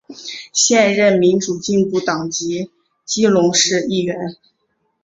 [0.51, 2.71] 现任民主进步党籍
[3.05, 4.35] 基隆市议员。